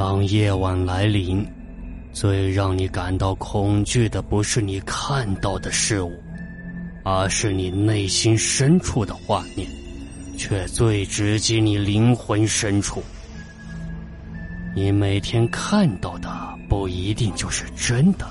[0.00, 1.46] 当夜晚来临，
[2.10, 6.18] 最让你感到恐惧的不是你看到的事物，
[7.04, 9.68] 而是你内心深处的画面，
[10.38, 13.02] 却最直击你灵魂深处。
[14.74, 16.30] 你每天看到的
[16.66, 18.26] 不一定就是真的，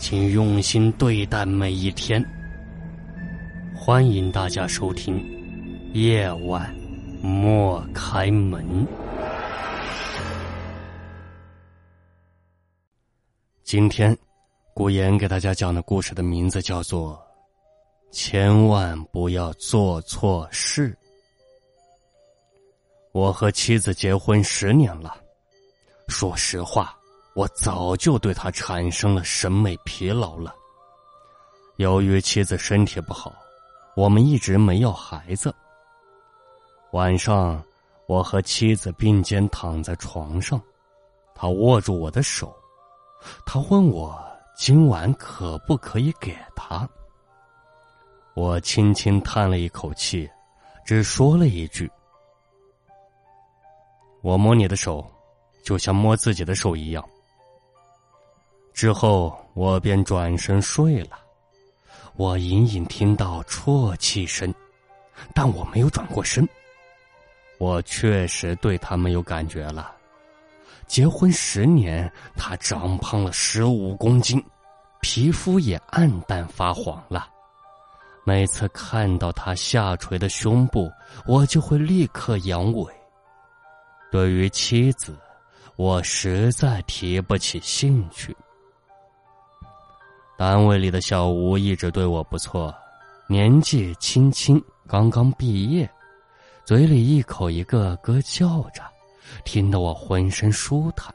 [0.00, 2.20] 请用心对待每一天。
[3.72, 5.14] 欢迎大家收听
[5.92, 6.74] 《夜晚
[7.22, 8.64] 莫开门》。
[13.72, 14.14] 今天，
[14.74, 17.18] 顾言给大家讲的故事的名字叫做
[18.14, 20.90] 《千万不要做错事》。
[23.12, 25.16] 我和妻子结婚十年了，
[26.06, 26.94] 说实话，
[27.34, 30.54] 我早就对她产生了审美疲劳了。
[31.76, 33.34] 由于妻子身体不好，
[33.96, 35.50] 我们一直没要孩子。
[36.90, 37.64] 晚上，
[38.06, 40.60] 我和妻子并肩躺在床上，
[41.34, 42.54] 她握住我的手。
[43.44, 44.22] 他问我
[44.56, 46.88] 今晚可不可以给他？
[48.34, 50.28] 我轻轻叹了一口气，
[50.86, 51.90] 只说了一句
[54.22, 55.06] ：“我摸你的手，
[55.62, 57.06] 就像摸自己的手一样。”
[58.72, 61.18] 之后我便转身睡了。
[62.16, 64.54] 我隐隐听到啜泣声，
[65.34, 66.46] 但我没有转过身。
[67.58, 69.94] 我确实对他没有感觉了。
[70.92, 74.44] 结婚十年，他长胖了十五公斤，
[75.00, 77.26] 皮肤也暗淡发黄了。
[78.24, 80.92] 每次看到他下垂的胸部，
[81.26, 82.86] 我就会立刻阳痿。
[84.10, 85.16] 对于妻子，
[85.76, 88.36] 我实在提不起兴趣。
[90.36, 92.74] 单位里的小吴一直对我不错，
[93.26, 95.90] 年纪轻轻，刚刚毕业，
[96.66, 98.91] 嘴里一口一个哥叫着。
[99.44, 101.14] 听得我浑身舒坦。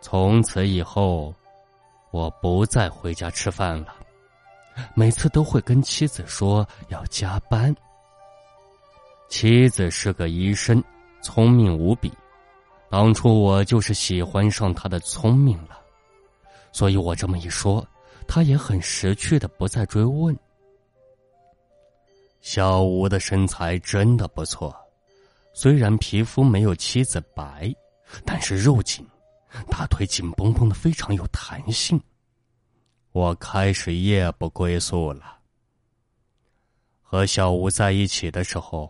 [0.00, 1.34] 从此以后，
[2.10, 3.94] 我不再回家吃饭了，
[4.94, 7.74] 每次都会跟妻子说要加班。
[9.28, 10.82] 妻子是个医生，
[11.20, 12.12] 聪明无比，
[12.88, 15.78] 当初我就是喜欢上她的聪明了，
[16.72, 17.86] 所以我这么一说，
[18.26, 20.34] 她也很识趣的不再追问。
[22.40, 24.74] 小吴的身材真的不错。
[25.60, 27.74] 虽然皮肤没有妻子白，
[28.24, 29.04] 但是肉紧，
[29.68, 32.00] 大腿紧绷绷的，非常有弹性。
[33.10, 35.40] 我开始夜不归宿了。
[37.02, 38.88] 和小吴在一起的时候，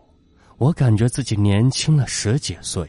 [0.59, 2.87] 我感觉自己年轻了十几岁。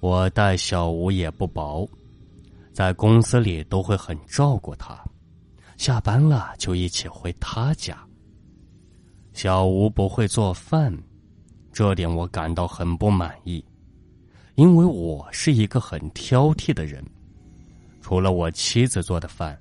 [0.00, 1.88] 我待小吴也不薄，
[2.72, 5.00] 在公司里都会很照顾他，
[5.76, 7.96] 下班了就一起回他家。
[9.32, 10.92] 小吴不会做饭。
[11.76, 13.62] 这点我感到很不满意，
[14.54, 17.04] 因为我是一个很挑剔的人。
[18.00, 19.60] 除了我妻子做的饭，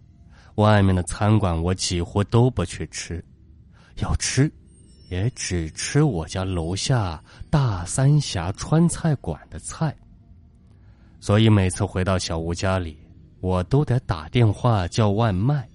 [0.56, 3.22] 外面的餐馆我几乎都不去吃，
[3.98, 4.50] 要吃，
[5.10, 9.94] 也只吃我家楼下大三峡川菜馆的菜。
[11.20, 12.98] 所以每次回到小吴家里，
[13.42, 15.68] 我都得打电话叫外卖。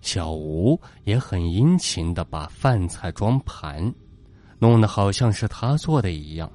[0.00, 3.94] 小吴也很殷勤的把饭菜装盘。
[4.58, 6.50] 弄得好像是他做的一样，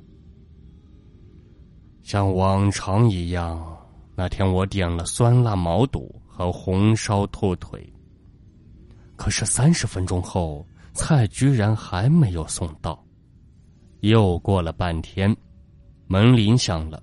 [2.02, 3.78] 像往常一样。
[4.16, 7.92] 那天我点了酸辣毛肚和红烧兔腿，
[9.16, 13.02] 可是三十分钟后，菜居然还没有送到。
[14.02, 15.34] 又过了半天，
[16.08, 17.02] 门铃响了，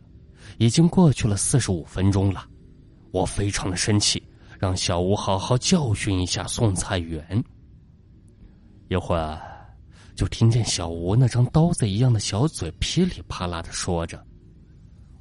[0.59, 2.47] 已经过去了四十五分钟了。
[3.13, 4.23] 我非常的生气，
[4.59, 7.43] 让小吴好好教训一下送菜员。
[8.89, 9.56] 一会儿。
[10.17, 14.25] 就听见小吴那张刀子一样的小嘴噼里啪啦的说着，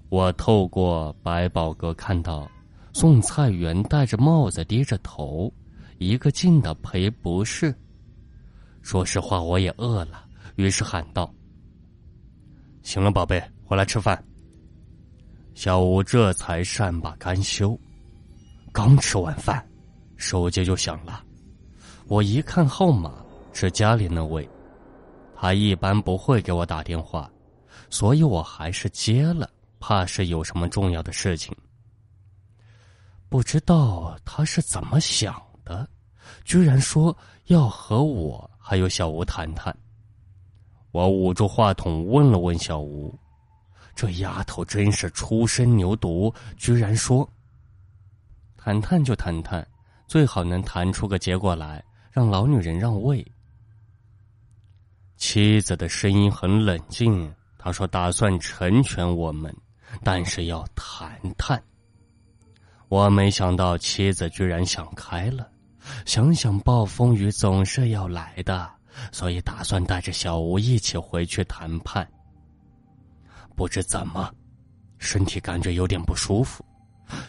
[0.07, 2.49] 我透过百宝阁看到，
[2.93, 5.53] 送菜员戴着帽子低着头，
[5.97, 7.75] 一个劲的赔不是。
[8.81, 10.23] 说实话，我也饿了，
[10.55, 11.29] 于是喊道
[12.81, 14.23] ：“行了，宝贝，回来吃饭。”
[15.55, 17.77] 小吴这才善罢甘休。
[18.71, 19.65] 刚吃完饭，
[20.15, 21.21] 手机就响了，
[22.07, 23.13] 我一看号码
[23.51, 24.47] 是家里那位。
[25.37, 27.29] 他一般不会给我打电话，
[27.89, 29.49] 所以我还是接了，
[29.79, 31.55] 怕是有什么重要的事情。
[33.27, 35.87] 不知道他是怎么想的，
[36.45, 37.15] 居然说
[37.47, 39.75] 要和我还有小吴谈谈。
[40.91, 43.13] 我捂住话筒问了问小吴，
[43.93, 47.29] 这丫头真是初生牛犊，居然说
[48.55, 49.67] 谈谈就谈谈，
[50.07, 53.25] 最好能谈出个结果来，让老女人让位。
[55.17, 59.55] 妻子的声音很冷静，他说打算成全我们，
[60.03, 61.61] 但是要谈谈。
[62.89, 65.49] 我没想到妻子居然想开了，
[66.05, 68.69] 想想暴风雨总是要来的，
[69.11, 72.07] 所以打算带着小吴一起回去谈判。
[73.55, 74.29] 不知怎么，
[74.99, 76.63] 身体感觉有点不舒服。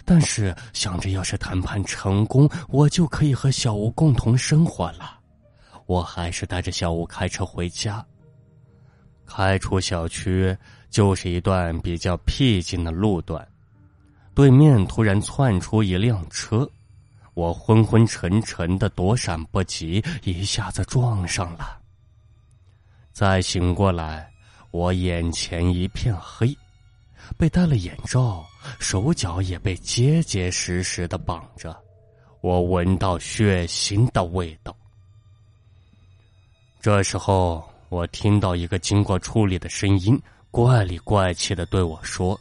[0.05, 5.16] 但是想着，要是谈判成功，我就可以和小吴共同生活了。
[5.87, 8.05] 我还是带着小吴开车回家。
[9.25, 10.57] 开出小区
[10.91, 13.47] 就是一段比较僻静的路段，
[14.35, 16.69] 对面突然窜出一辆车，
[17.35, 21.81] 我昏昏沉沉的躲闪不及，一下子撞上了。
[23.13, 24.31] 再醒过来，
[24.71, 26.57] 我眼前一片黑。
[27.37, 28.47] 被戴了眼罩，
[28.79, 31.77] 手脚也被结结实实的绑着，
[32.41, 34.77] 我闻到血腥的味道。
[36.87, 40.17] 这时候，我听到一个经过处理的声音，
[40.53, 42.39] 怪里怪气的对我说：“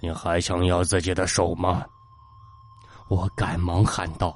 [0.00, 1.84] 你还想要自己的手吗？”
[3.08, 4.34] 我赶忙喊道：“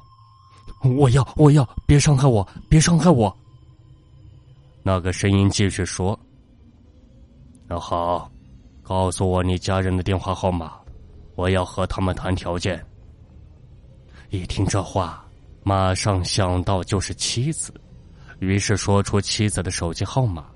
[0.95, 1.67] 我要，我要！
[1.87, 3.35] 别伤害我，别伤害我！”
[4.85, 6.21] 那个声音继续说。
[7.67, 8.31] 那好，
[8.83, 10.79] 告诉我你家人的电话号码，
[11.35, 12.85] 我要和他们谈条件。
[14.29, 15.25] 一听这话，
[15.63, 17.73] 马上想到就是妻子，
[18.39, 20.47] 于是说出妻子的手机号码，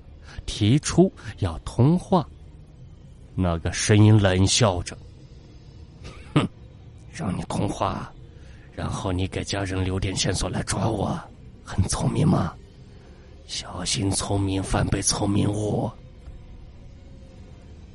[0.45, 2.27] 提出要通话。
[3.35, 4.97] 那个声音冷笑着
[6.33, 6.47] ：“哼，
[7.11, 8.11] 让你通话，
[8.73, 11.19] 然后你给家人留点线索来抓我，
[11.63, 12.53] 很聪明吗？
[13.45, 15.91] 小心聪明反被聪明误。”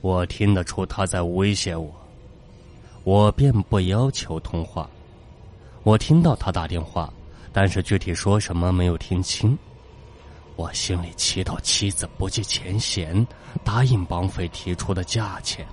[0.00, 1.92] 我听得出他在威胁我，
[3.04, 4.88] 我便不要求通话。
[5.82, 7.12] 我听到他打电话，
[7.52, 9.58] 但是具体说什么没有听清。
[10.56, 13.26] 我心里祈祷妻子不计前嫌，
[13.64, 15.66] 答应绑匪提出的价钱。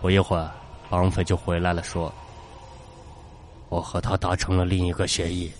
[0.00, 0.50] 不一会儿，
[0.88, 2.10] 绑匪就回来了，说
[3.68, 5.52] ：“我和他达成了另一个协议，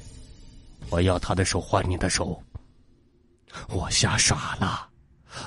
[0.88, 2.40] 我要他的手换你的手。”
[3.68, 4.88] 我吓傻了。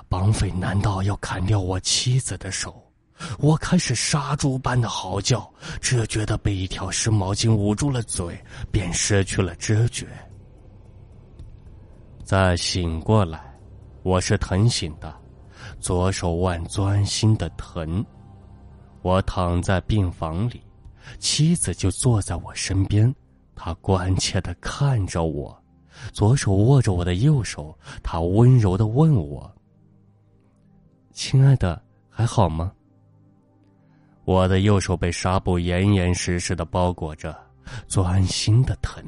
[0.08, 2.91] 绑匪难道要砍掉我妻子的手？
[3.40, 8.40] 我开始杀猪般的嚎叫，只觉得被一条湿毛巾捂住了嘴，
[8.72, 10.08] 便失去了知觉。
[12.24, 13.58] 再醒过来，
[14.04, 15.14] 我是疼醒的，
[15.80, 18.04] 左手腕钻心的疼。
[19.02, 20.64] 我躺在病房里，
[21.20, 23.14] 妻子就坐在我身边，
[23.56, 25.56] 她关切的看着我，
[26.14, 29.52] 左手握着我的右手，她温柔的问我。
[31.12, 32.72] 亲爱的，还好吗？
[34.24, 37.36] 我的右手被纱布严严实实的包裹着，
[37.88, 39.04] 钻心的疼。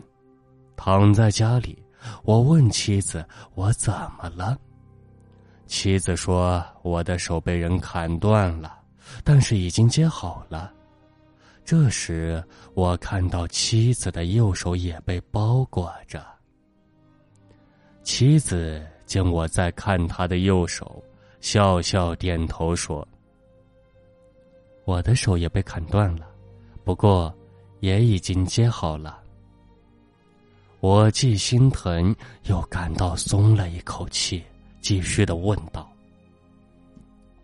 [0.76, 1.82] 躺在家里，
[2.24, 3.26] 我问妻子
[3.56, 4.58] ：“我怎么了？”
[5.68, 8.78] 妻子说：“我的手被人砍断了，
[9.24, 10.72] 但是已经接好了。”
[11.64, 12.44] 这时，
[12.74, 16.22] 我看到妻子的右手也被包裹着。
[18.04, 21.02] 妻子见我在看他的右手。
[21.40, 23.06] 笑笑点头说
[24.86, 26.28] ：“我的手也被砍断了，
[26.84, 27.34] 不过
[27.80, 29.20] 也已经接好了。”
[30.82, 32.14] 我既心疼
[32.44, 34.44] 又感到松了一口气，
[34.82, 35.90] 继续的问道：“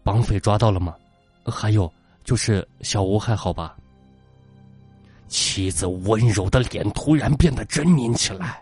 [0.03, 0.93] 绑匪抓到了吗？
[1.45, 1.91] 还有
[2.25, 3.77] 就是小吴还好吧？”
[5.29, 8.61] 妻子温柔的脸突然变得狰狞起来。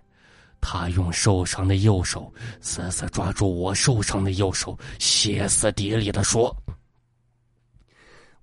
[0.59, 2.31] 他用受伤的右手
[2.61, 6.53] 死死抓住我受伤的右手，歇斯底里的说：“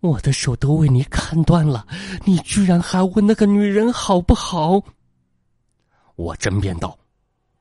[0.04, 1.86] 我的手都为你砍断了，
[2.26, 4.78] 你居然还问那个女人好不好？”
[6.16, 6.94] 我争辩道：“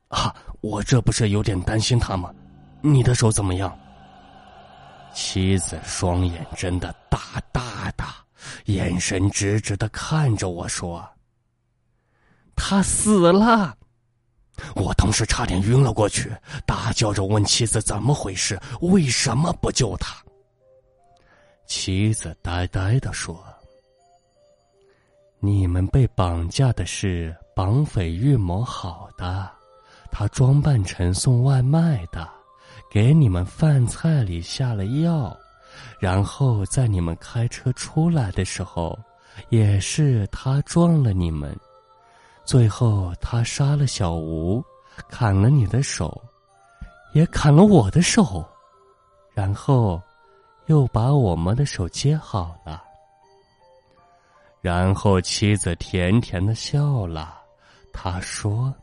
[0.10, 2.30] 啊，我这不是有点担心她吗？
[2.82, 3.74] 你的手怎么样？”
[5.16, 8.04] 妻子双眼睁得大大的，
[8.66, 11.02] 眼神直直的看着我说
[12.58, 13.74] ：“他死了。”
[14.76, 16.30] 我当时差点晕了过去，
[16.66, 20.22] 大叫着问妻子怎么回事，为什么不救他？
[21.66, 23.44] 妻子呆呆的说
[25.40, 29.50] ：“你们被绑架的是绑匪预谋好的，
[30.12, 32.28] 他装扮成送外卖的，
[32.92, 35.36] 给你们饭菜里下了药，
[36.00, 38.98] 然后在你们开车出来的时候，
[39.50, 41.56] 也是他撞了你们。”
[42.46, 44.62] 最后，他杀了小吴，
[45.10, 46.22] 砍了你的手，
[47.14, 48.46] 也砍了我的手，
[49.34, 50.02] 然后
[50.68, 52.84] 又把我们的手接好了。
[54.62, 57.38] 然后妻子甜甜的笑了，
[57.92, 58.74] 他说：“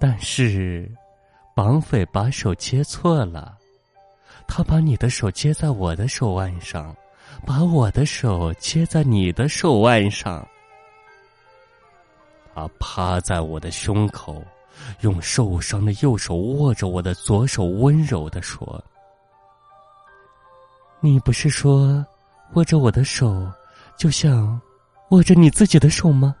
[0.00, 0.90] 但是，
[1.54, 3.58] 绑匪把手接错了，
[4.46, 6.96] 他把你的手接在我的手腕上，
[7.44, 10.46] 把我的手接在你的手腕上。
[12.54, 14.42] 他趴在我的胸口，
[15.02, 18.82] 用受伤的右手握着我的左手，温柔的说
[21.00, 22.04] ：“你不是说
[22.54, 23.50] 握着我的手，
[23.96, 24.60] 就像
[25.10, 26.34] 握着你自己的手吗？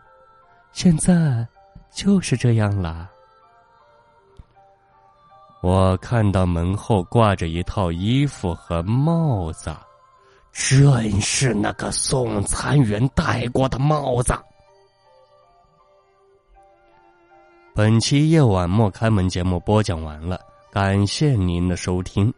[0.72, 1.46] 现在
[1.92, 3.08] 就是这样啦。”
[5.60, 9.74] 我看到门后挂着一套衣服和帽子，
[10.52, 14.32] 真是那个送餐员戴过的帽子。
[17.74, 22.32] 本期夜晚莫开门节目播讲完了，感谢您的收听。